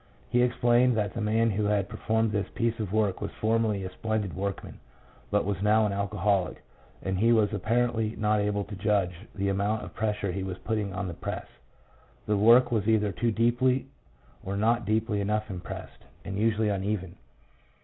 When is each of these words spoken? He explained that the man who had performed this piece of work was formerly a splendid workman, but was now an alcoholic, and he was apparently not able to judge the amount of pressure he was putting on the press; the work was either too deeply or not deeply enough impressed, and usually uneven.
He 0.31 0.41
explained 0.41 0.97
that 0.97 1.13
the 1.13 1.21
man 1.21 1.51
who 1.51 1.65
had 1.65 1.87
performed 1.87 2.31
this 2.31 2.49
piece 2.55 2.79
of 2.79 2.91
work 2.91 3.21
was 3.21 3.29
formerly 3.39 3.83
a 3.83 3.91
splendid 3.91 4.33
workman, 4.35 4.79
but 5.29 5.45
was 5.45 5.61
now 5.61 5.85
an 5.85 5.93
alcoholic, 5.93 6.63
and 7.03 7.19
he 7.19 7.31
was 7.31 7.53
apparently 7.53 8.15
not 8.15 8.39
able 8.39 8.63
to 8.63 8.75
judge 8.75 9.13
the 9.35 9.49
amount 9.49 9.83
of 9.83 9.93
pressure 9.93 10.31
he 10.31 10.41
was 10.41 10.57
putting 10.57 10.91
on 10.91 11.07
the 11.07 11.13
press; 11.13 11.45
the 12.25 12.35
work 12.35 12.71
was 12.71 12.87
either 12.87 13.11
too 13.11 13.29
deeply 13.31 13.85
or 14.43 14.57
not 14.57 14.85
deeply 14.87 15.21
enough 15.21 15.51
impressed, 15.51 16.03
and 16.25 16.35
usually 16.35 16.69
uneven. 16.69 17.15